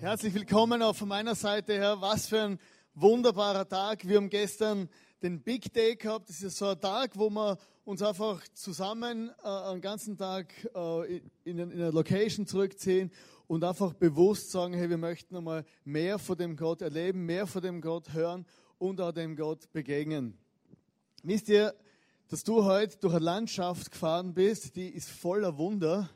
[0.00, 2.00] Herzlich willkommen auch von meiner Seite her.
[2.00, 2.58] Was für ein
[2.94, 4.08] wunderbarer Tag.
[4.08, 4.88] Wir haben gestern
[5.22, 6.30] den Big Day gehabt.
[6.30, 11.18] Das ist so ein Tag, wo wir uns einfach zusammen äh, einen ganzen Tag äh,
[11.44, 13.12] in, in einer Location zurückziehen
[13.46, 17.60] und einfach bewusst sagen, hey, wir möchten einmal mehr von dem Gott erleben, mehr von
[17.60, 18.46] dem Gott hören
[18.78, 20.38] und auch dem Gott begegnen.
[21.22, 21.74] Wisst ihr,
[22.28, 26.08] dass du heute durch eine Landschaft gefahren bist, die ist voller Wunder.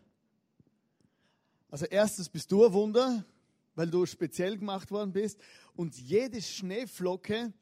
[1.69, 3.27] Also erstens bist du ein Wunder,
[3.75, 5.41] weil du speziell gemacht worden bist.
[5.75, 7.53] Und jede Schneeflocke,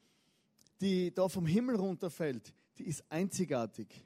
[0.81, 4.05] die da vom Himmel runterfällt, die ist einzigartig.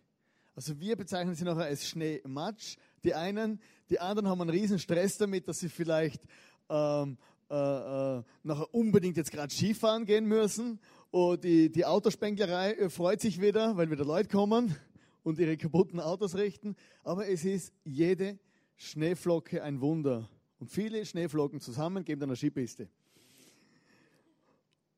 [0.56, 2.78] Also wir bezeichnen sie nachher als Schneematsch.
[3.04, 6.22] Die einen, die anderen haben einen riesen Stress damit, dass sie vielleicht
[6.70, 7.18] ähm,
[7.50, 10.80] äh, äh, nachher unbedingt jetzt gerade Skifahren gehen müssen.
[11.12, 14.76] Und die, die Autospenglerei äh, freut sich wieder, weil wieder Leute kommen
[15.24, 16.76] und ihre kaputten Autos richten.
[17.04, 18.40] Aber es ist jede
[18.76, 20.30] Schneeflocke ein Wunder.
[20.60, 22.90] Und viele Schneeflocken zusammen geben dann eine Skipiste.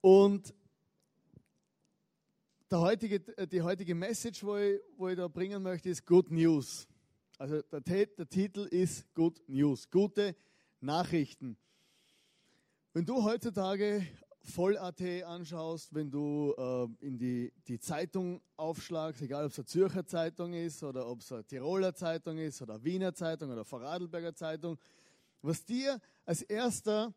[0.01, 0.53] Und
[2.71, 6.87] der heutige, die heutige Message, wo ich, wo ich da bringen möchte, ist Good News.
[7.37, 10.35] Also der, der Titel ist Good News, gute
[10.79, 11.57] Nachrichten.
[12.93, 14.05] Wenn du heutzutage
[14.41, 20.05] Voll.at anschaust, wenn du äh, in die, die Zeitung aufschlagst, egal ob es eine Zürcher
[20.05, 23.65] Zeitung ist oder ob es eine Tiroler Zeitung ist oder eine Wiener Zeitung oder eine
[23.65, 24.77] Vorarlberger Zeitung,
[25.41, 27.13] was dir als erster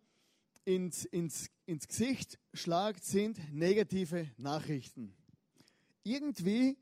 [0.64, 5.14] ins, ins, ins Gesicht schlagt, sind negative Nachrichten.
[6.04, 6.78] Irgendwie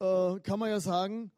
[0.00, 1.30] äh, kann man ja sagen,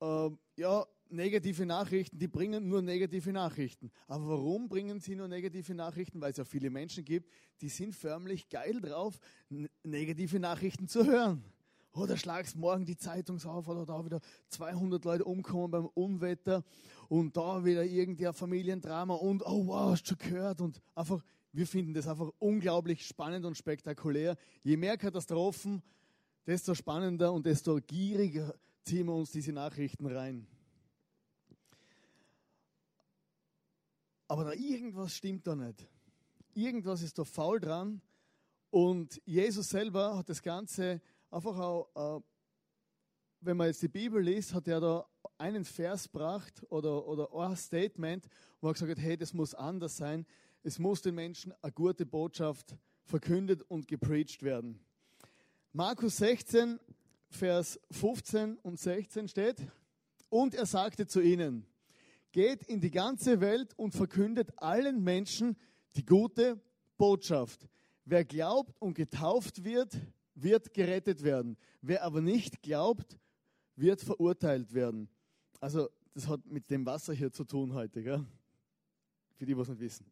[0.00, 3.90] äh, ja, negative Nachrichten, die bringen nur negative Nachrichten.
[4.06, 6.20] Aber warum bringen sie nur negative Nachrichten?
[6.20, 9.18] Weil es ja viele Menschen gibt, die sind förmlich geil drauf,
[9.82, 11.44] negative Nachrichten zu hören.
[11.96, 16.62] Oder schlagst morgen die Zeitung auf oder da wieder 200 Leute umkommen beim Unwetter
[17.08, 21.66] und da wieder irgendein Familiendrama und oh wow, hast du schon gehört und einfach, wir
[21.66, 24.36] finden das einfach unglaublich spannend und spektakulär.
[24.62, 25.82] Je mehr Katastrophen,
[26.46, 30.46] desto spannender und desto gieriger ziehen wir uns diese Nachrichten rein.
[34.28, 35.88] Aber da irgendwas stimmt da nicht.
[36.52, 38.02] Irgendwas ist da faul dran
[38.68, 41.00] und Jesus selber hat das Ganze
[41.36, 42.22] einfach auch, äh,
[43.40, 47.56] wenn man jetzt die Bibel liest, hat er da einen Vers gebracht oder, oder ein
[47.56, 48.26] Statement,
[48.60, 50.24] wo er gesagt hat, hey, das muss anders sein.
[50.62, 52.74] Es muss den Menschen eine gute Botschaft
[53.04, 54.80] verkündet und gepreacht werden.
[55.72, 56.80] Markus 16,
[57.28, 59.58] Vers 15 und 16 steht,
[60.30, 61.66] und er sagte zu ihnen,
[62.32, 65.56] geht in die ganze Welt und verkündet allen Menschen
[65.96, 66.58] die gute
[66.96, 67.68] Botschaft.
[68.06, 69.96] Wer glaubt und getauft wird,
[70.36, 71.56] wird gerettet werden.
[71.82, 73.18] Wer aber nicht glaubt,
[73.74, 75.08] wird verurteilt werden.
[75.60, 78.24] Also das hat mit dem Wasser hier zu tun heute, gell?
[79.36, 80.06] für die, die es nicht wissen.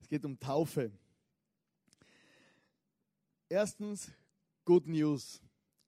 [0.00, 0.90] Es geht um Taufe.
[3.48, 4.10] Erstens,
[4.64, 5.40] Good News,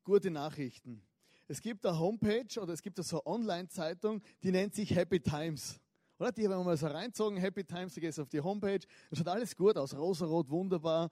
[0.05, 1.03] gute Nachrichten.
[1.49, 5.81] Es gibt eine Homepage oder es gibt so eine Online-Zeitung, die nennt sich Happy Times.
[6.19, 6.33] Oder?
[6.33, 9.29] Die haben wir mal so reinzogen, Happy Times, du gehst auf die Homepage, es schaut
[9.29, 11.11] alles gut aus, rosarot, wunderbar.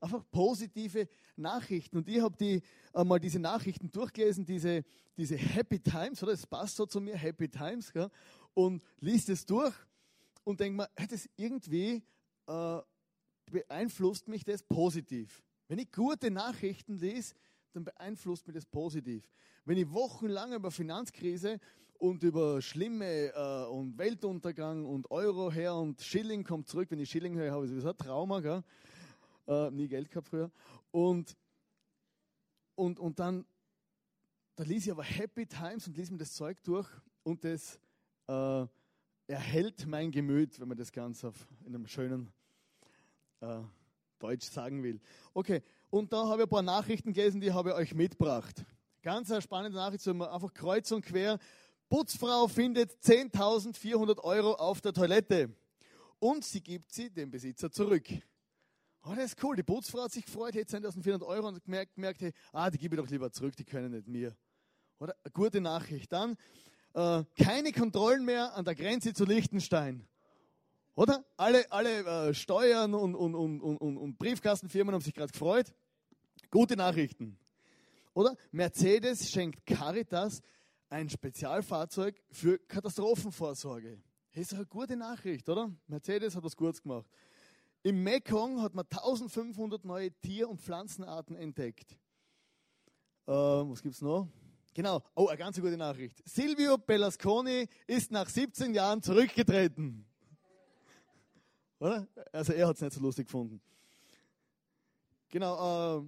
[0.00, 1.96] Einfach positive Nachrichten.
[1.98, 4.84] Und ich habe die, äh, mal diese Nachrichten durchgelesen, diese,
[5.16, 6.32] diese Happy Times, oder?
[6.32, 8.10] Das passt so zu mir, Happy Times, gell?
[8.54, 9.74] und liest es durch
[10.44, 12.02] und denke mir, das irgendwie
[12.46, 12.80] äh,
[13.50, 15.42] beeinflusst mich das positiv.
[15.68, 17.34] Wenn ich gute Nachrichten lese,
[17.72, 19.28] dann beeinflusst mich das positiv.
[19.64, 21.58] Wenn ich wochenlang über Finanzkrise
[21.98, 26.90] und über Schlimme äh, und Weltuntergang und Euro her und Schilling kommt zurück.
[26.90, 28.62] Wenn ich Schilling höre, habe ich sowieso ein Trauma, gell?
[29.46, 30.50] Äh, nie Geld gehabt früher.
[30.90, 31.36] Und,
[32.74, 33.46] und, und dann
[34.56, 36.88] da ließ ich aber Happy Times und ließ mir das Zeug durch
[37.24, 37.78] und das
[38.26, 38.66] äh,
[39.26, 42.32] erhält mein Gemüt, wenn man das Ganze auf, in einem schönen
[43.40, 43.60] äh,
[44.18, 44.98] Deutsch sagen will.
[45.34, 48.64] Okay, und da habe ich ein paar Nachrichten gelesen, die habe ich euch mitgebracht.
[49.02, 51.38] Ganz eine spannende Nachricht, so einfach kreuz und quer
[51.88, 55.54] Putzfrau findet 10.400 Euro auf der Toilette
[56.18, 58.08] und sie gibt sie dem Besitzer zurück.
[59.04, 59.54] Oh, das ist cool.
[59.54, 62.96] Die Putzfrau hat sich gefreut, hätte 10.400 Euro und gemerkt, gemerkt hey, ah, die gebe
[62.96, 64.36] ich doch lieber zurück, die können nicht mir.
[64.98, 65.14] Oder?
[65.32, 66.12] Gute Nachricht.
[66.12, 66.36] Dann
[66.94, 70.08] äh, keine Kontrollen mehr an der Grenze zu Liechtenstein.
[70.96, 71.24] Oder?
[71.36, 75.72] Alle, alle äh, Steuern und, und, und, und, und Briefkastenfirmen haben sich gerade gefreut.
[76.50, 77.38] Gute Nachrichten.
[78.12, 78.34] Oder?
[78.50, 80.42] Mercedes schenkt Caritas
[80.88, 83.98] ein Spezialfahrzeug für Katastrophenvorsorge.
[84.32, 85.72] Das ist eine gute Nachricht, oder?
[85.86, 87.06] Mercedes hat was Gutes gemacht.
[87.82, 91.92] Im Mekong hat man 1500 neue Tier- und Pflanzenarten entdeckt.
[93.26, 94.28] Äh, was gibt es noch?
[94.74, 96.20] Genau, oh, eine ganz gute Nachricht.
[96.28, 100.04] Silvio Bellasconi ist nach 17 Jahren zurückgetreten.
[101.78, 102.06] Oder?
[102.32, 103.60] Also er hat es nicht so lustig gefunden.
[105.28, 106.04] Genau, äh,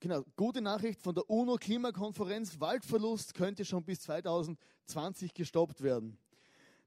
[0.00, 2.58] genau, gute Nachricht von der UNO-Klimakonferenz.
[2.60, 6.18] Waldverlust könnte schon bis 2020 gestoppt werden.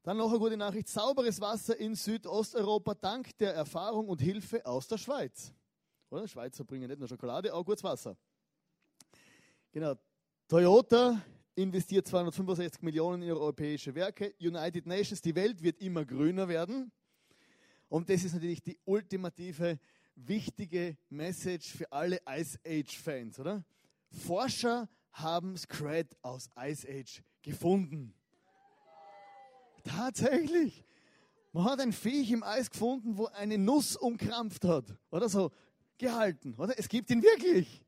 [0.02, 0.88] Dann noch eine gute Nachricht.
[0.88, 5.52] Sauberes Wasser in Südosteuropa dank der Erfahrung und Hilfe aus der Schweiz.
[6.10, 6.26] Oder?
[6.26, 8.16] Schweizer bringen nicht nur Schokolade, auch gutes Wasser.
[9.70, 9.94] Genau.
[10.48, 11.22] Toyota
[11.54, 14.34] investiert 265 Millionen in europäische Werke.
[14.40, 16.90] United Nations, die Welt wird immer grüner werden.
[17.88, 19.78] Und das ist natürlich die ultimative,
[20.14, 23.64] wichtige Message für alle Ice Age-Fans, oder?
[24.10, 28.14] Forscher haben Scred aus Ice Age gefunden.
[29.84, 30.84] Tatsächlich.
[31.52, 34.96] Man hat ein Viech im Eis gefunden, wo eine Nuss umkrampft hat.
[35.10, 35.50] Oder so
[35.98, 36.54] gehalten.
[36.56, 36.78] Oder?
[36.78, 37.84] Es gibt ihn wirklich.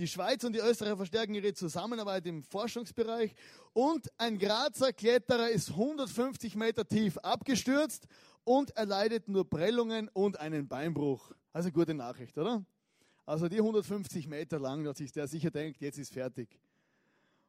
[0.00, 3.34] Die Schweiz und die Österreicher verstärken ihre Zusammenarbeit im Forschungsbereich.
[3.74, 8.06] Und ein Grazer Kletterer ist 150 Meter tief abgestürzt
[8.44, 11.32] und erleidet nur Prellungen und einen Beinbruch.
[11.52, 12.64] Also gute Nachricht, oder?
[13.26, 16.58] Also die 150 Meter lang, dass sich der sicher denkt, jetzt ist fertig.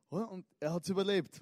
[0.09, 1.41] Und er hat es überlebt.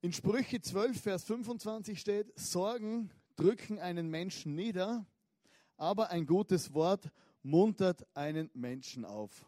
[0.00, 5.04] In Sprüche 12, Vers 25 steht, Sorgen drücken einen Menschen nieder,
[5.76, 7.10] aber ein gutes Wort
[7.46, 9.46] muntert einen Menschen auf.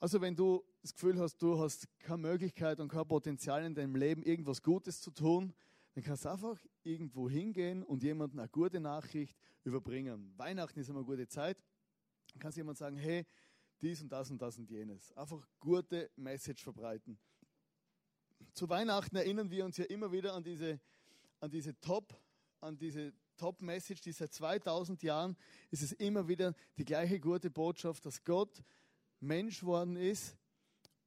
[0.00, 3.94] Also wenn du das Gefühl hast, du hast keine Möglichkeit und kein Potenzial in deinem
[3.94, 5.52] Leben, irgendwas Gutes zu tun,
[5.94, 10.32] dann kannst du einfach irgendwo hingehen und jemandem eine gute Nachricht überbringen.
[10.38, 11.58] Weihnachten ist immer eine gute Zeit.
[12.32, 13.26] Dann kannst du jemand sagen, hey,
[13.82, 15.12] dies und das und das und jenes.
[15.12, 17.18] Einfach gute Message verbreiten.
[18.54, 20.80] Zu Weihnachten erinnern wir uns ja immer wieder an diese,
[21.40, 22.18] an diese Top,
[22.60, 25.36] an diese Top-Message, die seit 2000 Jahren
[25.70, 28.62] ist es immer wieder die gleiche gute Botschaft, dass Gott
[29.20, 30.36] Mensch worden ist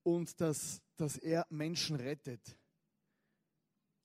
[0.04, 2.58] und dass, dass er Menschen rettet.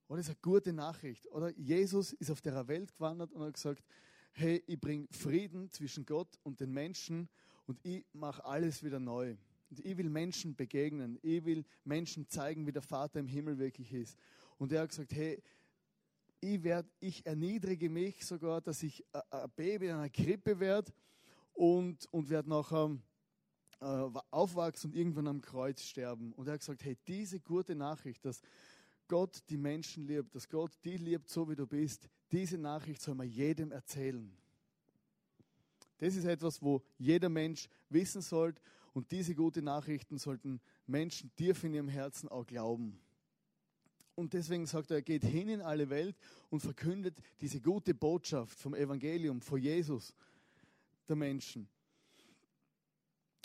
[0.08, 1.26] Oder ist eine gute Nachricht.
[1.32, 3.82] Oder Jesus ist auf der Welt gewandert und hat gesagt,
[4.32, 7.28] hey, ich bringe Frieden zwischen Gott und den Menschen
[7.67, 9.37] und ich mache alles wieder neu.
[9.70, 11.19] Und ich will Menschen begegnen.
[11.23, 14.17] Ich will Menschen zeigen, wie der Vater im Himmel wirklich ist.
[14.58, 15.43] Und er hat gesagt, hey,
[16.40, 20.92] ich, werd, ich erniedrige mich sogar, dass ich ein Baby in einer Krippe werde
[21.54, 22.96] und, und werde nachher
[23.80, 26.32] äh, aufwachsen und irgendwann am Kreuz sterben.
[26.32, 28.40] Und er hat gesagt, hey, diese gute Nachricht, dass
[29.08, 33.14] Gott die Menschen liebt, dass Gott die liebt, so wie du bist, diese Nachricht soll
[33.14, 34.36] man jedem erzählen.
[35.98, 38.60] Das ist etwas, wo jeder Mensch wissen sollte.
[38.92, 42.98] Und diese guten Nachrichten sollten Menschen tief in ihrem Herzen auch glauben.
[44.16, 46.16] Und deswegen sagt er, geht hin in alle Welt
[46.48, 50.12] und verkündet diese gute Botschaft vom Evangelium, von Jesus
[51.06, 51.68] der Menschen.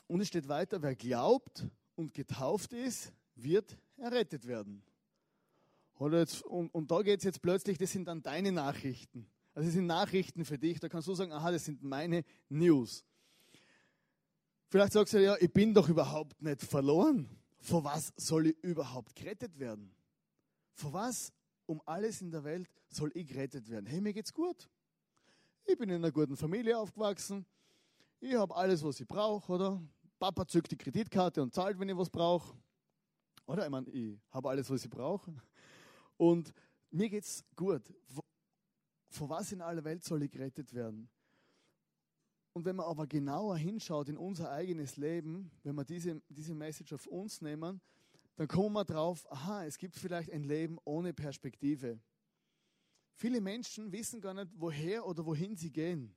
[0.08, 4.82] Und es steht weiter, wer glaubt und getauft ist, wird errettet werden.
[6.00, 9.28] Jetzt, und, und da geht es jetzt plötzlich, das sind dann deine Nachrichten.
[9.54, 10.80] Also es sind Nachrichten für dich.
[10.80, 13.06] Da kannst du sagen, aha, das sind meine News.
[14.70, 17.30] Vielleicht sagst du ja, ich bin doch überhaupt nicht verloren.
[17.60, 19.94] Vor was soll ich überhaupt gerettet werden?
[20.74, 21.34] Vor was
[21.66, 23.86] um alles in der Welt soll ich gerettet werden?
[23.86, 24.70] Hey, mir geht's gut.
[25.66, 27.46] Ich bin in einer guten Familie aufgewachsen.
[28.20, 29.82] Ich habe alles, was ich brauche, oder?
[30.20, 32.56] Papa zückt die Kreditkarte und zahlt, wenn ich was brauche.
[33.46, 33.66] Oder?
[33.66, 35.34] Ich meine, ich habe alles, was ich brauche.
[36.18, 36.54] Und
[36.92, 37.84] mir geht's gut
[39.12, 41.10] vor was in aller Welt soll ich gerettet werden?
[42.54, 46.94] Und wenn man aber genauer hinschaut in unser eigenes Leben, wenn wir diese, diese Message
[46.94, 47.82] auf uns nehmen,
[48.42, 52.00] dann kommen wir drauf, aha, es gibt vielleicht ein Leben ohne Perspektive.
[53.14, 56.16] Viele Menschen wissen gar nicht, woher oder wohin sie gehen.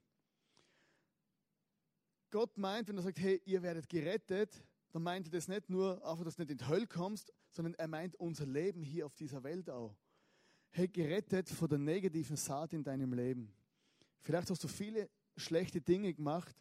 [2.31, 6.03] Gott meint, wenn er sagt, hey, ihr werdet gerettet, dann meint er das nicht nur,
[6.03, 9.15] einfach, dass du nicht in die Hölle kommst, sondern er meint unser Leben hier auf
[9.15, 9.95] dieser Welt auch
[10.71, 13.55] hey, gerettet vor der negativen Saat in deinem Leben.
[14.23, 16.57] Vielleicht hast du viele schlechte Dinge gemacht,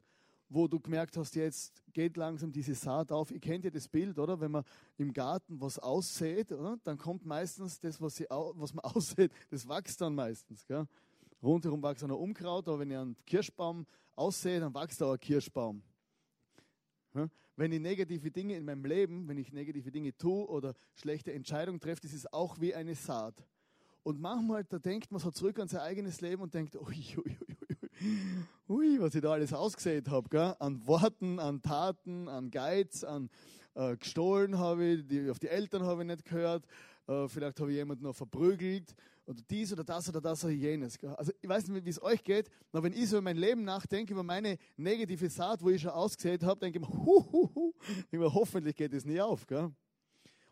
[0.54, 3.32] wo du gemerkt hast, jetzt geht langsam diese Saat auf.
[3.32, 4.40] Ihr kennt ja das Bild, oder?
[4.40, 4.64] Wenn man
[4.98, 6.78] im Garten was aussät, oder?
[6.84, 10.66] dann kommt meistens das, was, sie, was man aussät, das wächst dann meistens.
[10.66, 10.88] Gell?
[11.42, 15.82] Rundherum wächst ein Unkraut, aber wenn ihr einen Kirschbaum aussät, dann wächst auch ein Kirschbaum.
[17.56, 21.80] Wenn ich negative Dinge in meinem Leben, wenn ich negative Dinge tue oder schlechte Entscheidungen
[21.80, 23.46] treffe, das ist auch wie eine Saat.
[24.02, 27.18] Und manchmal, da denkt man so zurück an sein eigenes Leben und denkt, ui, ui,
[27.18, 27.78] ui, ui
[28.68, 33.30] was ich da alles ausgesät habe, an Worten, an Taten, an Geiz, an
[33.76, 36.66] äh, gestohlen habe ich, die, auf die Eltern habe ich nicht gehört,
[37.08, 40.98] äh, vielleicht habe ich jemanden noch verprügelt oder dies oder das oder das oder jenes.
[40.98, 41.14] Gell?
[41.16, 43.64] Also ich weiß nicht, wie es euch geht, aber wenn ich so in mein Leben
[43.64, 48.94] nachdenke, über meine negative Saat, wo ich schon ausgesät habe, denke ich mir, hoffentlich geht
[48.94, 49.48] es nie auf.
[49.48, 49.72] Gell?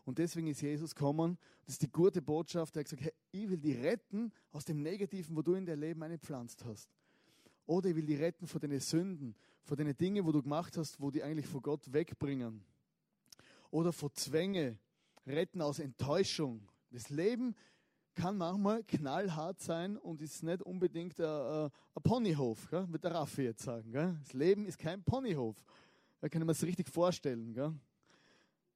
[0.04, 1.38] Und deswegen ist Jesus gekommen.
[1.66, 2.76] Das ist die gute Botschaft.
[2.76, 5.80] Er hat gesagt, hey, ich will die retten aus dem Negativen, wo du in dein
[5.80, 6.90] Leben eingepflanzt hast.
[7.66, 11.00] Oder ich will die retten vor deinen Sünden, vor den Dingen, wo du gemacht hast,
[11.00, 12.64] wo die eigentlich vor Gott wegbringen.
[13.70, 14.78] Oder vor Zwänge,
[15.26, 16.68] retten aus Enttäuschung.
[16.90, 17.56] Das Leben
[18.14, 22.86] kann manchmal knallhart sein und ist nicht unbedingt ein, ein Ponyhof, gell?
[22.92, 23.92] wird der Raffi jetzt sagen.
[23.92, 24.18] Gell?
[24.24, 25.56] Das Leben ist kein Ponyhof.
[26.20, 27.54] Da kann man sich richtig vorstellen.
[27.54, 27.74] Gell?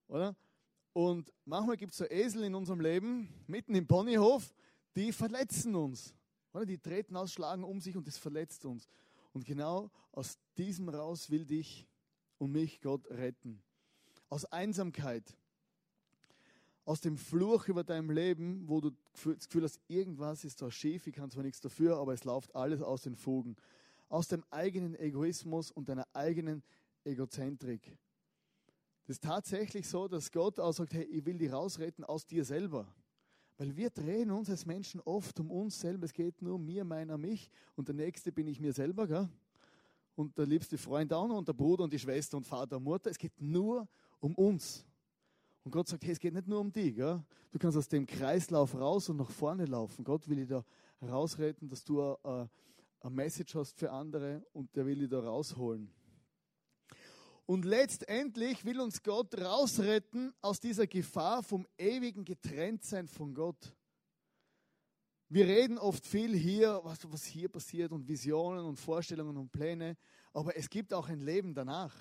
[0.08, 0.36] Oder?
[0.94, 4.54] Und manchmal gibt es so Esel in unserem Leben, mitten im Ponyhof,
[4.96, 6.16] die verletzen uns.
[6.56, 6.66] Oder?
[6.66, 8.88] Die treten aus, schlagen um sich und das verletzt uns.
[9.34, 11.88] Und genau aus diesem raus will dich
[12.38, 13.62] und mich Gott retten.
[14.30, 15.38] Aus Einsamkeit
[16.86, 21.08] aus dem Fluch über deinem Leben, wo du das Gefühl hast, irgendwas ist da schief,
[21.08, 23.56] ich kann zwar nichts dafür, aber es läuft alles aus den Fugen.
[24.08, 26.64] Aus dem eigenen Egoismus und deiner eigenen
[27.04, 27.98] Egozentrik.
[29.08, 32.46] Das ist tatsächlich so, dass Gott auch sagt, hey, ich will dich rausretten aus dir
[32.46, 32.88] selber.
[33.58, 36.06] Weil wir drehen uns als Menschen oft um uns selber.
[36.06, 39.08] Es geht nur um mir, meiner, mich und der Nächste bin ich mir selber.
[39.08, 39.30] Gell?
[40.16, 42.84] Und der liebste Freund auch noch und der Bruder und die Schwester und Vater und
[42.84, 43.10] Mutter.
[43.10, 43.88] Es geht nur
[44.20, 44.86] um uns.
[45.64, 46.96] Und Gott sagt, hey, es geht nicht nur um dich.
[46.96, 47.24] Gell?
[47.52, 50.04] Du kannst aus dem Kreislauf raus und nach vorne laufen.
[50.04, 50.64] Gott will dich da
[51.02, 52.50] rausretten, dass du eine,
[53.00, 55.90] eine Message hast für andere und der will dich da rausholen.
[57.46, 63.76] Und letztendlich will uns Gott rausretten aus dieser Gefahr vom ewigen Getrenntsein von Gott.
[65.30, 69.98] Wir reden oft viel hier, was, was hier passiert und Visionen und Vorstellungen und Pläne,
[70.34, 71.96] aber es gibt auch ein Leben danach.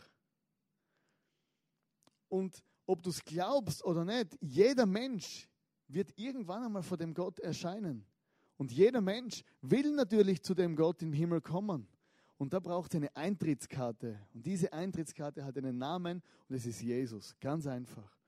[2.29, 5.49] Und ob du es glaubst oder nicht, jeder Mensch
[5.89, 8.07] wird irgendwann einmal vor dem Gott erscheinen.
[8.57, 11.89] Und jeder Mensch will natürlich zu dem Gott im Himmel kommen.
[12.45, 14.21] Und da braucht es eine Eintrittskarte.
[14.35, 17.35] Und diese Eintrittskarte hat einen Namen und es ist Jesus.
[17.41, 18.19] Ganz einfach.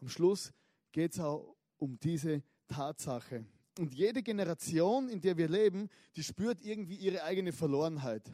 [0.00, 0.52] Am Schluss
[0.92, 3.44] geht es auch um diese Tatsache.
[3.76, 8.32] Und jede Generation, in der wir leben, die spürt irgendwie ihre eigene Verlorenheit.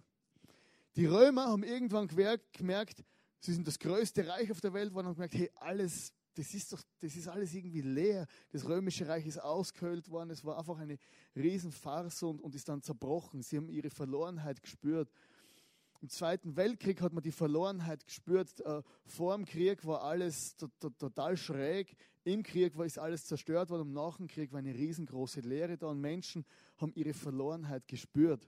[0.95, 3.03] Die Römer haben irgendwann gemerkt,
[3.41, 6.73] Sie sind das größte Reich auf der Welt, wo haben gemerkt, hey, alles, das ist
[6.73, 8.27] doch, das ist alles irgendwie leer.
[8.51, 10.31] Das römische Reich ist ausgehöhlt worden.
[10.31, 10.99] Es war einfach eine
[11.37, 13.43] Riesenfarce und, und ist dann zerbrochen.
[13.43, 15.11] Sie haben ihre Verlorenheit gespürt.
[16.01, 18.61] Im Zweiten Weltkrieg hat man die Verlorenheit gespürt.
[18.61, 20.57] Äh, vor dem Krieg war alles
[20.99, 21.97] total schräg.
[22.25, 23.89] Im Krieg war ist alles zerstört worden.
[23.89, 26.45] Und nach dem Krieg war eine riesengroße Leere da und Menschen
[26.77, 28.47] haben ihre Verlorenheit gespürt.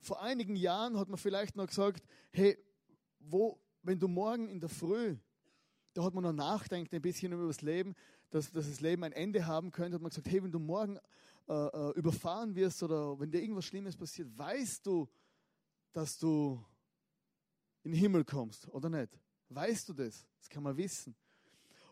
[0.00, 2.56] Vor einigen Jahren hat man vielleicht noch gesagt, hey,
[3.18, 5.16] wo, wenn du morgen in der Früh,
[5.96, 7.94] da hat man noch nachdenkt ein bisschen über das Leben,
[8.28, 10.98] dass, dass das Leben ein Ende haben könnte, hat man gesagt, hey, wenn du morgen
[11.48, 15.08] äh, äh, überfahren wirst oder wenn dir irgendwas Schlimmes passiert, weißt du,
[15.92, 16.62] dass du
[17.82, 19.18] in den Himmel kommst oder nicht?
[19.48, 20.26] Weißt du das?
[20.38, 21.14] Das kann man wissen.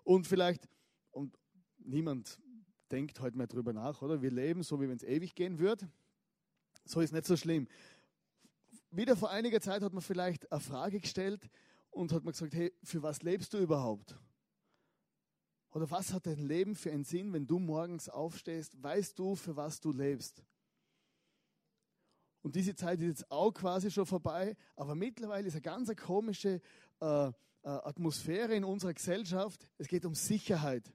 [0.03, 0.69] Und vielleicht,
[1.11, 1.39] und
[1.79, 2.39] niemand
[2.91, 4.21] denkt heute mehr drüber nach, oder?
[4.21, 5.87] Wir leben so, wie wenn es ewig gehen wird.
[6.85, 7.67] So ist nicht so schlimm
[8.97, 11.41] wieder vor einiger Zeit hat man vielleicht eine Frage gestellt
[11.95, 14.17] und hat man gesagt, hey, für was lebst du überhaupt?
[15.71, 18.81] Oder was hat dein Leben für einen Sinn, wenn du morgens aufstehst?
[18.83, 20.45] Weißt du, für was du lebst?
[22.43, 26.61] Und diese Zeit ist jetzt auch quasi schon vorbei, aber mittlerweile ist eine ganz komische
[27.01, 27.33] äh, äh,
[27.63, 29.67] Atmosphäre in unserer Gesellschaft.
[29.79, 30.93] Es geht um Sicherheit.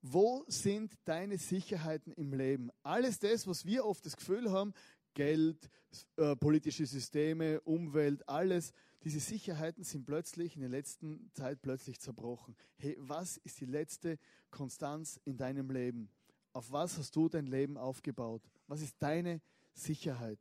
[0.00, 2.70] Wo sind deine Sicherheiten im Leben?
[2.84, 4.72] Alles das, was wir oft das Gefühl haben,
[5.16, 5.70] Geld,
[6.16, 12.54] äh, politische Systeme, Umwelt, alles, diese Sicherheiten sind plötzlich in der letzten Zeit plötzlich zerbrochen.
[12.76, 14.18] Hey, was ist die letzte
[14.50, 16.10] Konstanz in deinem Leben?
[16.52, 18.42] Auf was hast du dein Leben aufgebaut?
[18.66, 19.40] Was ist deine
[19.72, 20.38] Sicherheit?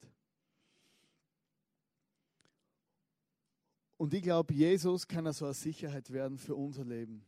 [3.97, 7.23] Und ich glaube, Jesus kann also eine Sicherheit werden für unser Leben.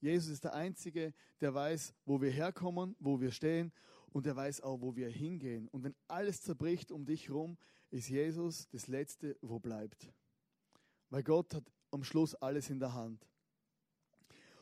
[0.00, 3.72] Jesus ist der Einzige, der weiß, wo wir herkommen, wo wir stehen
[4.16, 5.68] und er weiß auch, wo wir hingehen.
[5.68, 7.58] Und wenn alles zerbricht um dich herum,
[7.90, 10.10] ist Jesus das Letzte, wo bleibt.
[11.10, 13.28] Weil Gott hat am Schluss alles in der Hand.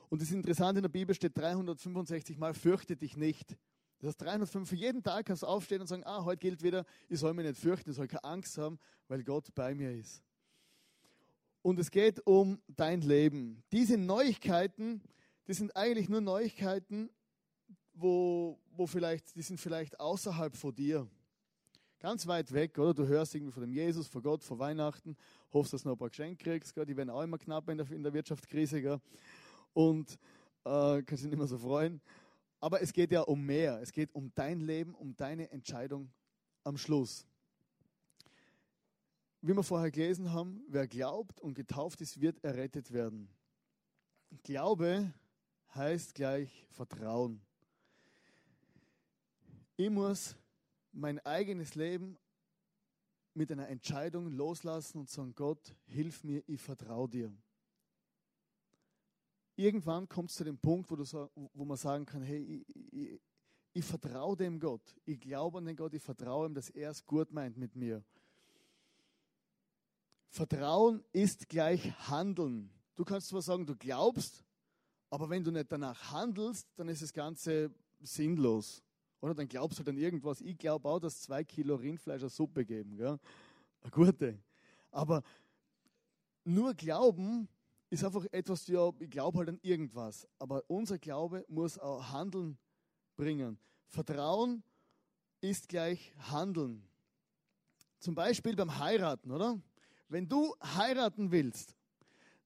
[0.09, 3.57] Und das Interessante in der Bibel steht 365 Mal, fürchte dich nicht.
[4.01, 6.85] Das heißt, 305, für jeden Tag kannst du aufstehen und sagen, ah, heute gilt wieder,
[7.09, 10.21] ich soll mich nicht fürchten, ich soll keine Angst haben, weil Gott bei mir ist.
[11.63, 13.63] Und es geht um dein Leben.
[13.71, 15.01] Diese Neuigkeiten,
[15.45, 17.09] das sind eigentlich nur Neuigkeiten,
[17.93, 21.09] wo, wo vielleicht, die sind vielleicht außerhalb von dir.
[22.01, 22.93] Ganz weit weg, oder?
[22.93, 25.17] Du hörst irgendwie von dem Jesus, von Gott, von Weihnachten,
[25.53, 26.85] hoffst, dass du noch ein paar Geschenke kriegst, gell?
[26.85, 29.01] die werden auch immer knapper in der, in der Wirtschaftskrise, gell?
[29.73, 30.19] und
[30.65, 32.01] äh, kannst dich nicht mehr so freuen.
[32.61, 33.81] Aber es geht ja um mehr.
[33.81, 36.11] Es geht um dein Leben, um deine Entscheidung
[36.63, 37.27] am Schluss.
[39.43, 43.29] wie wir vorher gelesen haben, wer glaubt und getauft ist, wird errettet werden.
[44.43, 45.13] Glaube
[45.75, 47.43] heißt gleich Vertrauen.
[49.77, 50.37] Ich muss
[50.93, 52.17] mein eigenes Leben
[53.35, 57.37] mit einer Entscheidung loslassen und sagen, Gott, hilf mir, ich vertraue dir.
[59.57, 61.05] Irgendwann kommt es zu dem Punkt, wo, du,
[61.53, 63.21] wo man sagen kann, hey, ich, ich,
[63.73, 64.95] ich vertraue dem Gott.
[65.05, 68.05] Ich glaube an den Gott, ich vertraue ihm, dass er es gut meint mit mir.
[70.29, 72.71] Vertrauen ist gleich Handeln.
[72.95, 74.45] Du kannst zwar sagen, du glaubst,
[75.11, 78.84] aber wenn du nicht danach handelst, dann ist das Ganze sinnlos.
[79.25, 80.43] Oder dann glaubst du dann irgendwas.
[80.43, 82.95] Ich glaube auch, dass zwei Kilo Rindfleisch eine Suppe geben.
[82.95, 83.19] Gell?
[83.81, 84.39] Eine gute.
[84.91, 85.23] Aber
[86.45, 87.49] nur Glauben
[87.89, 90.29] ist einfach etwas, ja, ich glaube halt an irgendwas.
[90.39, 92.59] Aber unser Glaube muss auch Handeln
[93.17, 93.59] bringen.
[93.89, 94.63] Vertrauen
[95.41, 96.87] ist gleich Handeln.
[98.01, 99.59] Zum Beispiel beim Heiraten, oder?
[100.07, 101.75] Wenn du heiraten willst,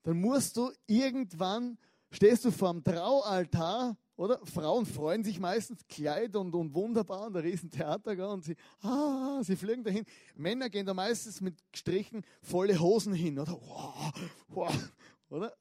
[0.05, 1.77] dann musst du irgendwann,
[2.13, 4.45] stehst du vor dem Traualtar oder?
[4.45, 8.27] Frauen freuen sich meistens, Kleid und, und wunderbar und ein Riesentheater, gell?
[8.27, 10.05] und sie, ah, sie fliegen dahin.
[10.35, 13.53] Männer gehen da meistens mit Strichen volle Hosen hin, oder?
[13.53, 14.13] Wow,
[14.49, 14.93] wow,
[15.31, 15.57] oder?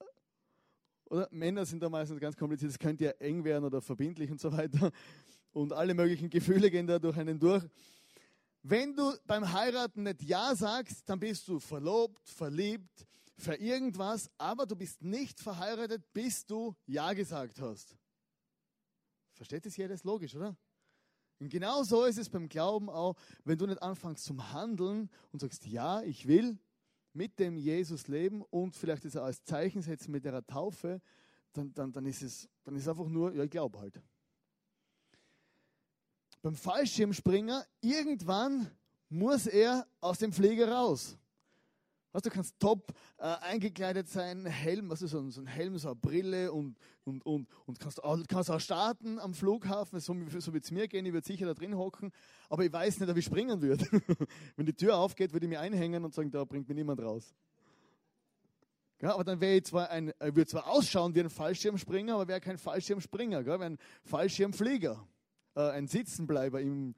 [1.04, 4.40] Oder Männer sind da meistens ganz kompliziert, es könnte ja eng werden oder verbindlich und
[4.40, 4.90] so weiter.
[5.52, 7.64] Und alle möglichen Gefühle gehen da durch einen durch.
[8.62, 14.66] Wenn du beim Heiraten nicht Ja sagst, dann bist du verlobt, verliebt, für irgendwas, aber
[14.66, 17.96] du bist nicht verheiratet, bis du Ja gesagt hast.
[19.38, 19.94] Versteht das jeder?
[19.94, 20.56] Ist logisch, oder?
[21.38, 23.14] Und genau so ist es beim Glauben auch,
[23.44, 26.58] wenn du nicht anfängst zum Handeln und sagst, ja, ich will
[27.12, 31.00] mit dem Jesus leben und vielleicht das als Zeichen setzen mit der Taufe,
[31.52, 34.02] dann, dann, dann, ist es dann ist es einfach nur, ja, ich glaube halt.
[36.42, 38.70] Beim Fallschirmspringer, irgendwann
[39.08, 41.16] muss er aus dem Flieger raus.
[42.12, 45.96] Weißt, du kannst top äh, eingekleidet sein, Helm, ist so, so ein Helm, so eine
[45.96, 50.64] Brille und, und, und, und kannst, auch, kannst auch starten am Flughafen, so, so wird
[50.64, 52.10] es mir gehen, ich würde sicher da drin hocken,
[52.48, 53.84] aber ich weiß nicht, ob ich springen würde.
[54.56, 57.34] Wenn die Tür aufgeht, würde ich mich einhängen und sagen, da bringt mir niemand raus.
[59.00, 62.26] Ja, aber dann wäre ich zwar ein, äh, würde zwar ausschauen wie ein Fallschirmspringer, aber
[62.26, 65.06] wäre kein Fallschirmspringer, wäre ein Fallschirmflieger,
[65.56, 66.94] äh, ein Sitzenbleiber im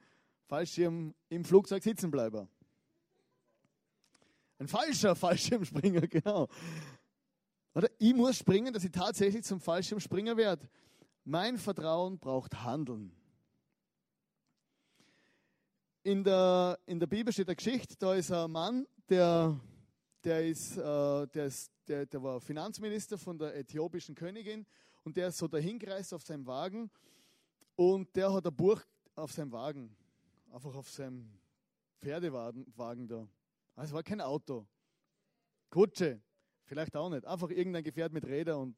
[0.47, 2.49] Fallschirm, im Flugzeug Sitzenbleiber.
[4.61, 6.47] Ein falscher Fallschirmspringer, genau.
[7.75, 10.69] Oder ich muss springen, dass ich tatsächlich zum Fallschirmspringer werde.
[11.25, 13.11] Mein Vertrauen braucht Handeln.
[16.03, 19.59] In der, in der Bibel steht eine Geschichte, da ist ein Mann, der,
[20.25, 24.67] der, ist, äh, der, ist, der, der war Finanzminister von der äthiopischen Königin
[25.05, 26.91] und der ist so dahingereist auf seinem Wagen
[27.77, 28.81] und der hat ein Buch
[29.15, 29.95] auf seinem Wagen,
[30.51, 31.31] einfach auf seinem
[31.99, 33.27] Pferdewagen da.
[33.77, 34.67] Ah, es war kein Auto.
[35.71, 36.21] Kutsche,
[36.65, 37.25] vielleicht auch nicht.
[37.25, 38.77] Einfach irgendein Gefährt mit Rädern und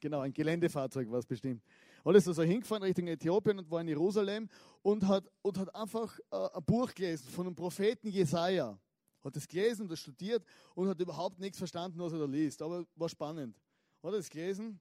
[0.00, 1.62] genau, ein Geländefahrzeug war es bestimmt.
[2.04, 4.48] Und ist also hingefahren Richtung Äthiopien und war in Jerusalem
[4.82, 8.78] und hat, und hat einfach äh, ein Buch gelesen von einem Propheten Jesaja.
[9.22, 10.44] Hat das gelesen und das studiert
[10.74, 12.62] und hat überhaupt nichts verstanden, was er da liest.
[12.62, 13.60] Aber war spannend.
[14.02, 14.80] Hat das gelesen.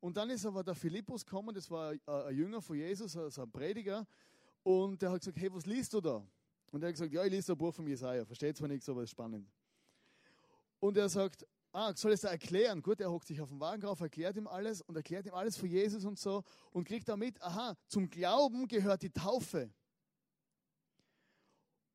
[0.00, 3.42] Und dann ist aber der Philippus gekommen, das war ein, ein Jünger von Jesus, also
[3.42, 4.06] ein Prediger,
[4.62, 6.22] und der hat gesagt, hey, was liest du da?
[6.70, 8.24] Und er hat gesagt, ja, ich lese ein Buch von Jesaja.
[8.24, 9.50] Versteht zwar nichts, aber ist spannend.
[10.80, 12.82] Und er sagt, ah, soll es da erklären?
[12.82, 15.56] Gut, er hockt sich auf den Wagen drauf, erklärt ihm alles und erklärt ihm alles
[15.56, 19.70] von Jesus und so und kriegt damit, aha, zum Glauben gehört die Taufe.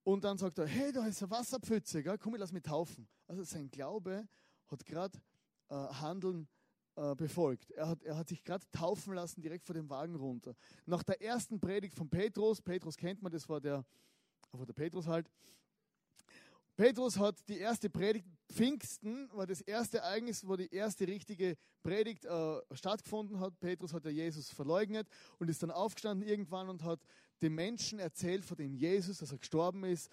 [0.03, 2.17] Und dann sagt er, hey, da ist eine Wasserpfütze, gell?
[2.17, 3.07] komm, ich lass mich taufen.
[3.27, 4.27] Also sein Glaube
[4.67, 5.17] hat gerade
[5.69, 6.47] äh, Handeln
[6.95, 7.71] äh, befolgt.
[7.71, 10.55] Er hat, er hat sich gerade taufen lassen, direkt vor dem Wagen runter.
[10.85, 13.85] Nach der ersten Predigt von Petrus, Petrus kennt man, das war der,
[14.51, 15.29] aber der Petrus halt.
[16.75, 22.25] Petrus hat die erste Predigt, Pfingsten war das erste Ereignis, wo die erste richtige Predigt
[22.25, 23.59] äh, stattgefunden hat.
[23.59, 26.99] Petrus hat ja Jesus verleugnet und ist dann aufgestanden irgendwann und hat
[27.43, 30.09] den Menschen erzählt von dem Jesus, dass er gestorben ist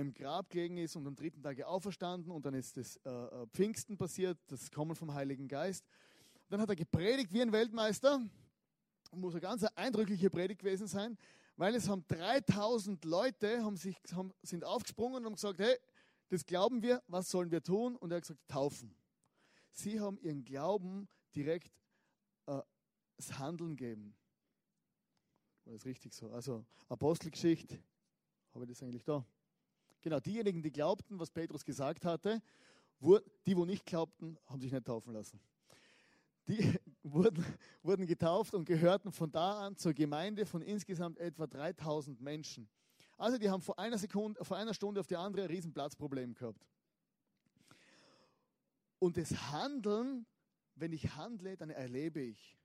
[0.00, 3.46] im Grab gelegen ist und am dritten Tage auferstanden und dann ist das äh, äh,
[3.48, 5.84] Pfingsten passiert, das Kommen vom Heiligen Geist.
[6.48, 8.20] Dann hat er gepredigt wie ein Weltmeister.
[9.12, 11.16] Muss eine ganz eindrückliche Predigt gewesen sein,
[11.56, 15.76] weil es haben 3000 Leute haben sich, haben, sind aufgesprungen und haben gesagt, hey,
[16.28, 17.96] das glauben wir, was sollen wir tun?
[17.96, 18.94] Und er hat gesagt, taufen.
[19.72, 21.72] Sie haben ihren Glauben direkt
[22.46, 22.60] äh,
[23.16, 24.14] das Handeln gegeben.
[25.64, 26.30] War das richtig so?
[26.30, 27.82] Also Apostelgeschichte,
[28.52, 29.24] habe ich das eigentlich da?
[30.02, 32.42] Genau, diejenigen, die glaubten, was Petrus gesagt hatte,
[33.46, 35.40] die, wo nicht glaubten, haben sich nicht taufen lassen.
[36.48, 37.44] Die wurden,
[37.82, 42.68] wurden getauft und gehörten von da an zur Gemeinde von insgesamt etwa 3000 Menschen.
[43.18, 46.66] Also die haben vor einer, Sekunde, vor einer Stunde auf die andere ein Riesenplatzproblem gehabt.
[48.98, 50.26] Und das Handeln,
[50.74, 52.58] wenn ich handle, dann erlebe ich.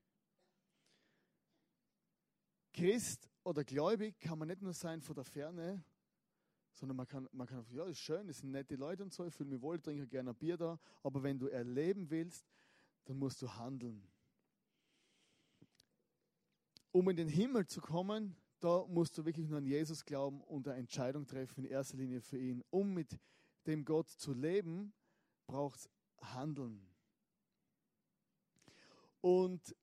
[2.72, 5.84] Christ oder gläubig kann man nicht nur sein von der Ferne,
[6.72, 9.24] sondern man kann, man kann, ja, das ist schön, das sind nette Leute und so,
[9.24, 12.44] ich fühle mich wohl, trinke gerne ein Bier da, aber wenn du erleben willst,
[13.04, 14.06] dann musst du handeln.
[16.90, 20.68] Um in den Himmel zu kommen, da musst du wirklich nur an Jesus glauben und
[20.68, 22.62] eine Entscheidung treffen, in erster Linie für ihn.
[22.70, 23.18] Um mit
[23.66, 24.92] dem Gott zu leben,
[25.46, 26.86] braucht es Handeln.
[29.20, 29.74] Und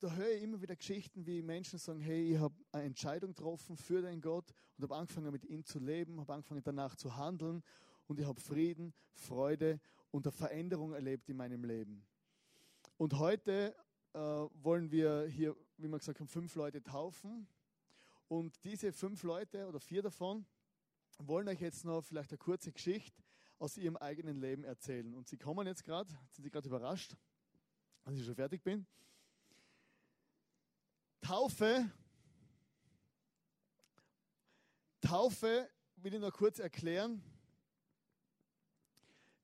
[0.00, 3.76] da höre ich immer wieder Geschichten, wie Menschen sagen, hey, ich habe eine Entscheidung getroffen
[3.76, 7.62] für den Gott und habe angefangen mit ihm zu leben, habe angefangen danach zu handeln
[8.06, 9.78] und ich habe Frieden, Freude
[10.10, 12.02] und eine Veränderung erlebt in meinem Leben.
[12.96, 13.76] Und heute
[14.14, 17.46] äh, wollen wir hier, wie man gesagt haben, fünf Leute taufen.
[18.26, 20.46] Und diese fünf Leute oder vier davon
[21.18, 23.22] wollen euch jetzt noch vielleicht eine kurze Geschichte
[23.58, 25.14] aus ihrem eigenen Leben erzählen.
[25.14, 27.16] Und sie kommen jetzt gerade, sind sie gerade überrascht,
[28.04, 28.86] als ich schon fertig bin.
[31.20, 31.90] Taufe,
[35.00, 37.22] Taufe will ich noch kurz erklären.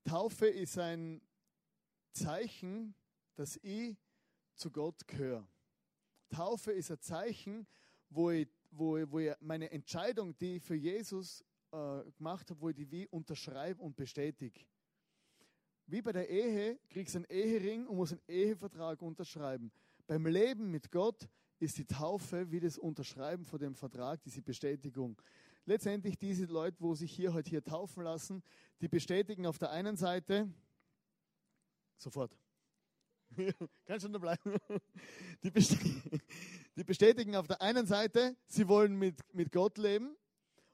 [0.05, 1.21] Taufe ist ein
[2.13, 2.95] Zeichen,
[3.35, 3.97] dass ich
[4.55, 5.47] zu Gott gehöre.
[6.31, 7.67] Taufe ist ein Zeichen,
[8.09, 12.61] wo ich, wo ich, wo ich meine Entscheidung, die ich für Jesus äh, gemacht habe,
[12.61, 14.61] wo ich die wie unterschreibe und bestätige.
[15.87, 19.71] Wie bei der Ehe kriegst du einen Ehering und musst einen Ehevertrag unterschreiben.
[20.07, 25.21] Beim Leben mit Gott ist die Taufe wie das Unterschreiben von dem Vertrag, diese Bestätigung.
[25.65, 28.43] Letztendlich diese Leute, wo sich hier heute hier taufen lassen,
[28.81, 30.49] die bestätigen auf der einen Seite
[31.97, 32.37] sofort.
[33.85, 34.57] Kann schon da bleiben.
[35.43, 40.17] Die, die bestätigen auf der einen Seite, sie wollen mit, mit Gott leben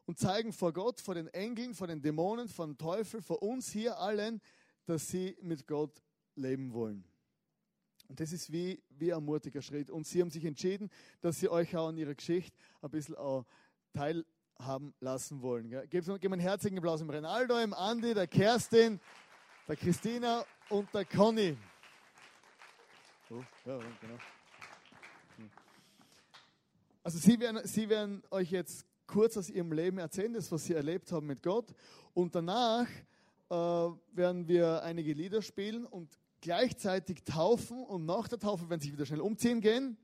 [0.06, 3.70] und zeigen vor Gott, vor den Engeln, vor den Dämonen, vor dem Teufel, vor uns
[3.70, 4.40] hier allen,
[4.86, 6.02] dass sie mit Gott
[6.34, 7.04] leben wollen.
[8.12, 9.88] Und das ist wie, wie ein mutiger Schritt.
[9.88, 10.90] Und sie haben sich entschieden,
[11.22, 13.46] dass sie euch auch an ihrer Geschichte ein bisschen auch
[13.94, 15.70] teilhaben lassen wollen.
[15.88, 19.00] Geben wir einen herzigen Applaus im Renaldo, im Andi, der Kerstin,
[19.66, 21.56] der Christina und der Conny.
[23.30, 24.18] Oh, ja, genau.
[27.02, 30.74] Also sie werden, sie werden euch jetzt kurz aus ihrem Leben erzählen, das, was sie
[30.74, 31.74] erlebt haben mit Gott.
[32.12, 32.86] Und danach
[33.48, 36.10] äh, werden wir einige Lieder spielen und
[36.42, 39.96] gleichzeitig taufen und nach der Taufe werden sie wieder schnell umziehen gehen.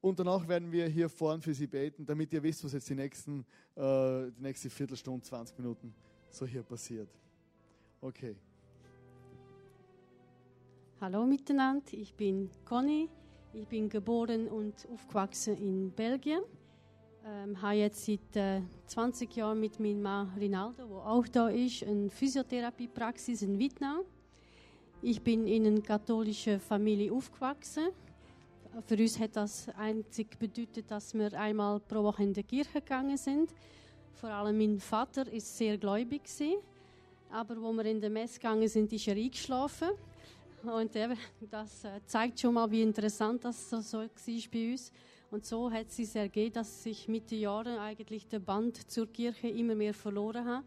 [0.00, 2.94] Und danach werden wir hier vorne für sie beten, damit ihr wisst, was jetzt die,
[2.94, 3.40] nächsten,
[3.74, 5.94] äh, die nächste Viertelstunde, 20 Minuten
[6.30, 7.08] so hier passiert.
[8.00, 8.36] Okay.
[11.00, 13.08] Hallo miteinander, ich bin Conny.
[13.54, 16.42] Ich bin geboren und aufgewachsen in Belgien.
[17.24, 21.82] Ähm, habe jetzt seit äh, 20 Jahren mit meinem Mann Rinaldo, der auch da ist,
[21.82, 24.02] eine Physiotherapiepraxis in Vietnam.
[25.00, 27.90] Ich bin in einer katholischen Familie aufgewachsen.
[28.84, 33.16] Für uns hat das einzig bedeutet, dass wir einmal pro Woche in die Kirche gegangen
[33.16, 33.54] sind.
[34.14, 36.22] Vor allem mein Vater ist sehr gläubig
[37.30, 39.90] aber wo wir in der Messe gegangen sind, ist er eingeschlafen.
[40.64, 40.90] Und
[41.48, 44.08] das äh, zeigt schon mal, wie interessant das so, so war
[44.52, 44.90] bei uns.
[45.30, 49.06] Und so hat es sich ergeben, dass ich mit den Jahren eigentlich den Band zur
[49.06, 50.66] Kirche immer mehr verloren habe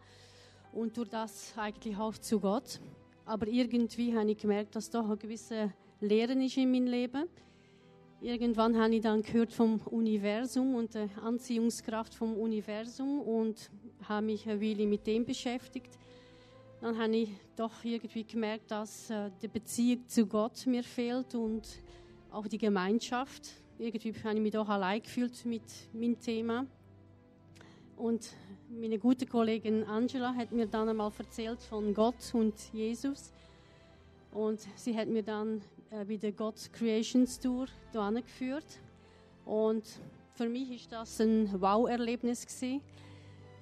[0.71, 2.79] und durch das eigentlich auch zu Gott.
[3.25, 7.27] Aber irgendwie habe ich gemerkt, dass doch ein gewisser Lehren ist in meinem Leben.
[8.21, 13.71] Irgendwann habe ich dann gehört vom Universum und der Anziehungskraft vom Universum und
[14.07, 15.97] habe mich eine Weile mit dem beschäftigt.
[16.81, 21.67] Dann habe ich doch irgendwie gemerkt, dass äh, die Beziehung zu Gott mir fehlt und
[22.31, 23.49] auch die Gemeinschaft.
[23.77, 26.65] Irgendwie habe ich mich doch allein gefühlt mit meinem Thema.
[27.97, 28.31] Und
[28.79, 33.33] meine gute Kollegin Angela hat mir dann einmal erzählt von Gott und Jesus.
[34.31, 38.79] Und sie hat mir dann äh, wieder Gott Creations Tour geführt.
[39.45, 39.83] Und
[40.35, 42.47] für mich ist das ein Wow-Erlebnis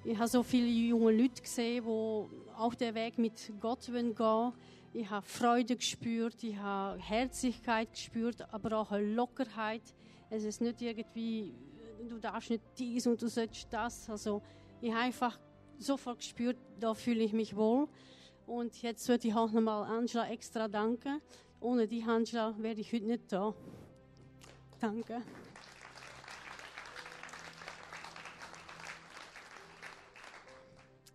[0.04, 4.52] Ich habe so viele junge Leute gesehen, die auch den Weg mit Gott gehen wollen.
[4.92, 9.82] Ich habe Freude gespürt, ich habe Herzlichkeit gespürt, aber auch eine Lockerheit.
[10.30, 11.52] Es ist nicht irgendwie,
[12.08, 14.08] du darfst nicht dies und du sollst das.
[14.08, 14.42] Also
[14.80, 15.38] ich habe einfach
[15.78, 17.88] sofort gespürt, da fühle ich mich wohl.
[18.46, 21.20] Und jetzt würde ich auch nochmal Angela extra danken.
[21.60, 23.54] Ohne die Angela wäre ich heute nicht da.
[24.80, 25.22] Danke.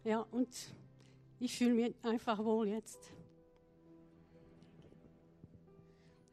[0.04, 0.50] Ja, und
[1.40, 3.12] ich fühle mich einfach wohl jetzt.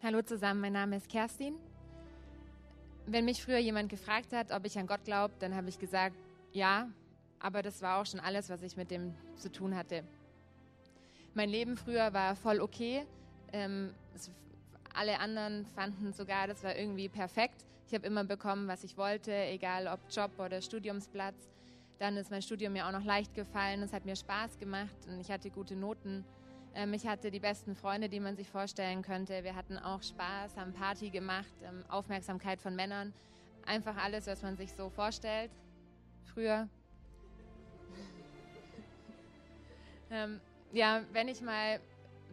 [0.03, 1.57] Hallo zusammen, mein Name ist Kerstin.
[3.07, 6.17] wenn mich früher jemand gefragt hat, ob ich an Gott glaube, dann habe ich gesagt,
[6.53, 6.89] ja,
[7.43, 10.05] aber das war auch schon alles, was ich mit dem zu tun hatte.
[11.35, 13.05] Mein Leben früher war voll okay.
[13.53, 14.31] Ähm, es,
[14.95, 17.67] alle anderen fanden sogar, das war irgendwie perfekt.
[17.89, 21.51] Ich habe immer bekommen, was ich wollte, egal ob Job oder Studiumsplatz.
[21.99, 23.83] Dann ist mein Studium mir auch noch leicht gefallen.
[23.83, 26.25] Es hat mir Spaß gemacht und ich hatte gute Noten.
[26.75, 29.43] Ähm, ich hatte die besten Freunde, die man sich vorstellen könnte.
[29.43, 33.13] Wir hatten auch Spaß, haben Party gemacht, ähm, Aufmerksamkeit von Männern.
[33.67, 35.51] Einfach alles, was man sich so vorstellt.
[36.25, 36.69] Früher.
[40.13, 40.41] Ähm,
[40.73, 41.81] ja, wenn ich mal,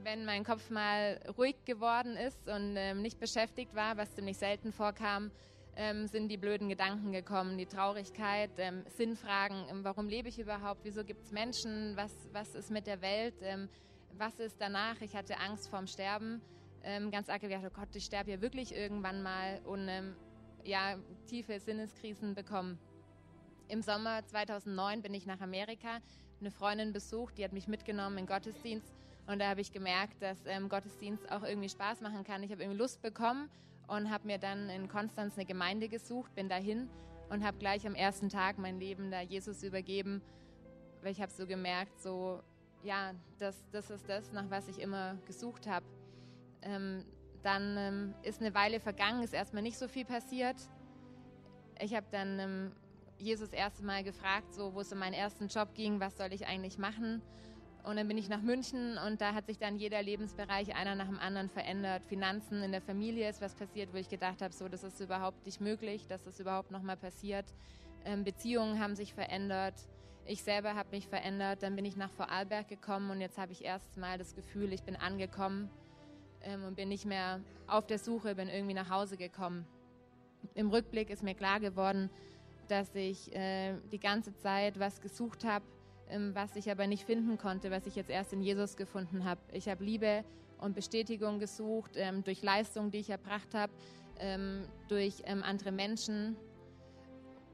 [0.04, 4.72] wenn mein Kopf mal ruhig geworden ist und ähm, nicht beschäftigt war, was ziemlich selten
[4.72, 5.32] vorkam,
[5.76, 11.04] ähm, sind die blöden Gedanken gekommen, die Traurigkeit, ähm, Sinnfragen, warum lebe ich überhaupt, wieso
[11.04, 13.36] gibt es Menschen, was, was ist mit der Welt,
[14.18, 15.00] was ist danach?
[15.02, 16.42] Ich hatte Angst vorm Sterben,
[16.84, 20.16] ähm, ganz arg gedacht, oh Gott, ich sterbe ja wirklich irgendwann mal und ähm,
[20.64, 22.78] ja, tiefe Sinneskrisen bekommen.
[23.68, 26.00] Im Sommer 2009 bin ich nach Amerika,
[26.40, 28.94] eine Freundin besucht, die hat mich mitgenommen in Gottesdienst
[29.28, 32.42] und da habe ich gemerkt, dass ähm, Gottesdienst auch irgendwie Spaß machen kann.
[32.42, 33.50] Ich habe irgendwie Lust bekommen
[33.88, 36.90] und habe mir dann in Konstanz eine Gemeinde gesucht, bin dahin
[37.30, 40.22] und habe gleich am ersten Tag mein Leben da Jesus übergeben,
[41.02, 42.42] weil ich habe so gemerkt, so
[42.84, 45.86] ja, das, das ist das, nach was ich immer gesucht habe.
[46.62, 47.06] Ähm,
[47.44, 50.58] dann ähm, ist eine Weile vergangen, ist erstmal nicht so viel passiert.
[51.80, 52.72] Ich habe dann
[53.20, 56.48] Jesus erste Mal gefragt, so wo es um meinen ersten Job ging, was soll ich
[56.48, 57.22] eigentlich machen?
[57.84, 61.08] Und dann bin ich nach München und da hat sich dann jeder Lebensbereich einer nach
[61.08, 62.04] dem anderen verändert.
[62.06, 65.46] Finanzen in der Familie ist was passiert, wo ich gedacht habe, so das ist überhaupt
[65.46, 67.46] nicht möglich, dass das überhaupt noch mal passiert.
[68.06, 69.76] Ähm, Beziehungen haben sich verändert.
[70.26, 73.64] Ich selber habe mich verändert, dann bin ich nach Vorarlberg gekommen und jetzt habe ich
[73.64, 75.70] erst mal das Gefühl, ich bin angekommen
[76.42, 79.66] ähm, und bin nicht mehr auf der Suche, bin irgendwie nach Hause gekommen.
[80.54, 82.10] Im Rückblick ist mir klar geworden,
[82.70, 85.66] dass ich äh, die ganze Zeit was gesucht habe,
[86.10, 89.42] ähm, was ich aber nicht finden konnte, was ich jetzt erst in Jesus gefunden habe.
[89.52, 90.24] Ich habe Liebe
[90.60, 93.72] und Bestätigung gesucht ähm, durch Leistung, die ich erbracht habe,
[94.20, 96.36] ähm, durch ähm, andere Menschen,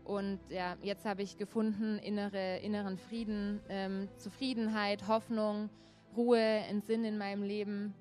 [0.05, 5.69] und ja, jetzt habe ich gefunden innere, inneren Frieden, ähm, Zufriedenheit, Hoffnung,
[6.15, 7.95] Ruhe, einen Sinn in meinem Leben.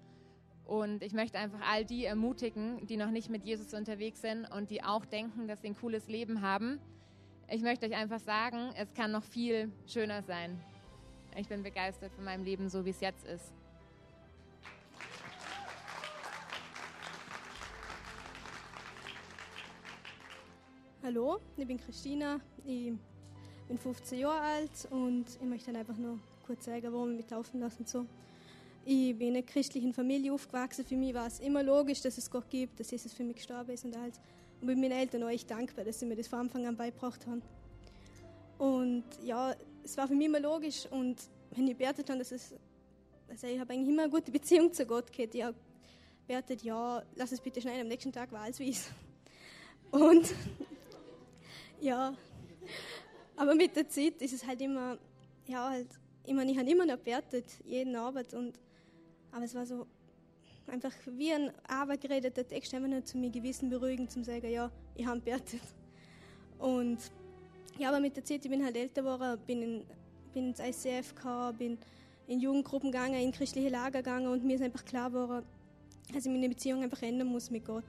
[0.66, 4.70] Und ich möchte einfach all die ermutigen, die noch nicht mit Jesus unterwegs sind und
[4.70, 6.78] die auch denken, dass sie ein cooles Leben haben.
[7.54, 10.60] Ich möchte euch einfach sagen, es kann noch viel schöner sein.
[11.36, 13.52] Ich bin begeistert von meinem Leben, so wie es jetzt ist.
[21.04, 22.92] Hallo, ich bin Christina, ich
[23.68, 27.60] bin 15 Jahre alt und ich möchte einfach nur kurz sagen, warum ich mich taufen
[27.60, 28.04] lassen so.
[28.84, 30.84] Ich bin in einer christlichen Familie aufgewachsen.
[30.84, 33.70] Für mich war es immer logisch, dass es Gott gibt, dass Jesus für mich gestorben
[33.70, 34.20] ist und alles.
[34.64, 37.42] Bin meinen Eltern auch echt dankbar, dass sie mir das von Anfang an beigebracht haben.
[38.58, 41.16] Und ja, es war für mich immer logisch und
[41.50, 42.54] wenn ich betet habe, dass es,
[43.28, 45.34] also ich habe eigentlich immer eine gute Beziehung zu Gott gehabt.
[45.34, 45.56] Ich habe
[46.26, 48.90] betet, ja, lass es bitte schnell am nächsten Tag Walswies.
[49.90, 50.32] Und
[51.80, 52.14] ja,
[53.36, 54.98] aber mit der Zeit ist es halt immer,
[55.46, 55.88] ja, halt,
[56.24, 58.58] ich meine, ich habe immer noch bewertet, jeden Abend und,
[59.30, 59.86] aber es war so,
[60.66, 64.50] einfach wie ein Arbeit geredet, der Text einfach nur zu mir Gewissen beruhigen, zum sagen,
[64.50, 65.60] ja, ich habe bewertet.
[66.58, 66.98] Und
[67.78, 69.84] ja, aber mit der Zeit, ich bin halt älter geworden, bin, in,
[70.32, 71.78] bin ins ICF gekommen, bin
[72.26, 75.44] in Jugendgruppen gegangen, in christliche Lager gegangen und mir ist einfach klar geworden,
[76.12, 77.84] dass ich meine Beziehung einfach ändern muss mit Gott.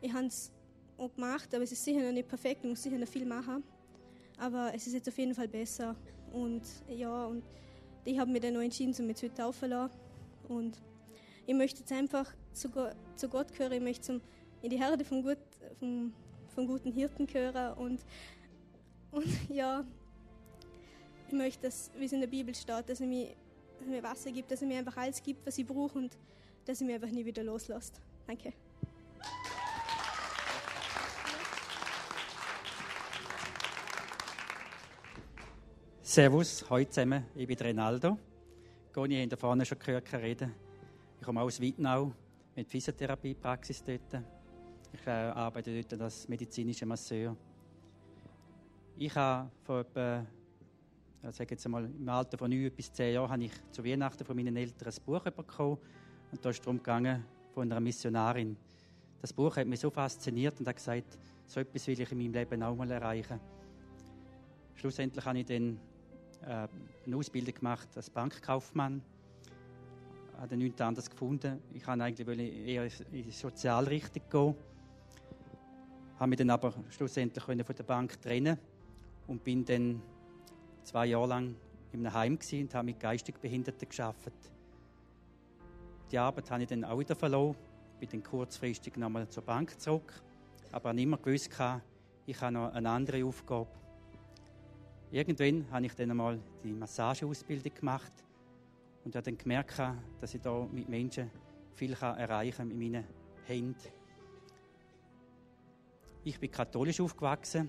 [0.00, 0.50] Ich habe es
[0.98, 3.62] auch gemacht, aber es ist sicher noch nicht perfekt, ich muss sicher noch viel machen.
[4.38, 5.94] Aber es ist jetzt auf jeden Fall besser.
[6.32, 7.44] Und ja, und
[8.04, 9.94] ich habe mich dann noch entschieden, mich zu taufen lassen.
[10.48, 10.76] Und
[11.46, 12.68] ich möchte jetzt einfach zu,
[13.16, 14.20] zu Gott gehören, ich möchte zum,
[14.62, 15.38] in die Herde vom, Gut,
[15.78, 16.12] vom,
[16.54, 17.74] vom guten Hirten gehören.
[17.74, 18.00] Und,
[19.10, 19.84] und ja,
[21.28, 23.28] ich möchte, dass, wie es in der Bibel steht, dass er, mir,
[23.78, 26.16] dass er mir Wasser gibt, dass er mir einfach alles gibt, was ich brauche und
[26.64, 28.00] dass er mich einfach nie wieder loslässt.
[28.26, 28.52] Danke.
[36.00, 38.16] Servus, heute zusammen, ich bin Renaldo.
[38.92, 40.54] Goni haben da vorne schon gehört reden.
[41.24, 42.12] Ich komme aus Wittnau
[42.54, 44.22] mit Physiotherapiepraxis dort.
[44.92, 47.34] Ich äh, arbeite dort als medizinischer Masseur.
[48.98, 50.26] Ich habe vor etwa,
[51.26, 54.36] ich jetzt einmal, im Alter von 9 bis 10 Jahren habe ich zu Weihnachten von
[54.36, 55.78] meinen Eltern ein Buch bekommen.
[56.30, 58.54] Und da ist es darum gegangen, von einer Missionarin.
[59.22, 62.34] Das Buch hat mich so fasziniert und hat gesagt, so etwas will ich in meinem
[62.34, 63.40] Leben auch mal erreichen.
[64.74, 65.80] Schlussendlich habe ich dann
[66.42, 66.68] äh,
[67.06, 69.00] eine Ausbildung gemacht als Bankkaufmann.
[70.36, 71.62] Ich habe nichts anderes gefunden.
[71.72, 74.54] Ich wollte eigentlich eher in die Sozialrichtung gehen.
[76.18, 78.58] habe mich dann aber schlussendlich von der Bank trennen
[79.26, 80.02] und bin dann
[80.82, 81.54] zwei Jahre lang
[81.92, 84.32] in einem Heim und habe mit geistig Behinderten geschafft.
[86.10, 87.56] Die Arbeit habe ich dann auch wieder verloren,
[88.00, 90.20] bin dann kurzfristig nochmal zur Bank zurück,
[90.72, 91.50] aber habe immer gewusst,
[92.26, 93.68] ich habe noch eine andere Aufgabe.
[95.10, 98.12] Irgendwann habe ich dann einmal die Massageausbildung gemacht
[99.04, 99.80] und habe dann gemerkt,
[100.20, 101.30] dass ich da mit Menschen
[101.74, 103.04] viel erreichen kann mit meinen
[103.46, 103.76] Händen.
[106.24, 107.68] Ich bin katholisch aufgewachsen.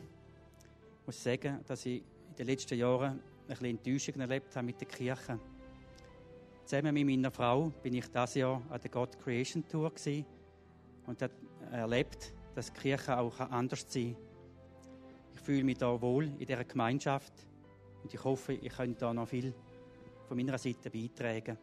[1.01, 4.79] Ich muss sagen, dass ich in den letzten Jahren ein bisschen Enttäuschung erlebt habe mit
[4.79, 5.39] der Kirche.
[6.63, 9.91] Zusammen mit meiner Frau bin ich dieses Jahr an der God Creation Tour
[11.05, 11.33] und habe
[11.71, 14.23] erlebt, dass die Kirche auch anders sein kann.
[15.35, 17.33] Ich fühle mich da wohl in dieser Gemeinschaft
[18.01, 19.53] und ich hoffe, ich könnte da noch viel
[20.25, 21.57] von meiner Seite beitragen.